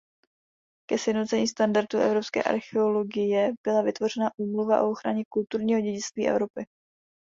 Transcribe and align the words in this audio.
Ke 0.89 0.97
sjednocení 0.97 1.47
standardů 1.47 1.97
evropské 1.99 2.43
archeologie 2.43 3.51
byla 3.63 3.81
vytvořena 3.81 4.29
Úmluva 4.39 4.81
o 4.83 4.91
ochraně 4.91 5.23
kulturního 5.29 5.81
dědictví 5.81 6.27
Evropy. 6.27 6.65